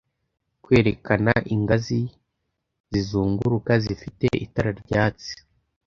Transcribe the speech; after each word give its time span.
kwerekana 0.63 1.33
ingazi 1.53 1.99
zizunguruka 2.91 3.73
zifite 3.83 4.27
itara 4.45 4.71
ryatsi 4.81 5.33